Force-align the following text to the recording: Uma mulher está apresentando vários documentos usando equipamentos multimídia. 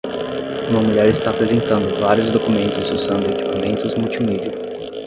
Uma 0.67 0.81
mulher 0.81 1.07
está 1.09 1.29
apresentando 1.29 1.99
vários 1.99 2.31
documentos 2.31 2.89
usando 2.89 3.27
equipamentos 3.29 3.93
multimídia. 3.93 4.51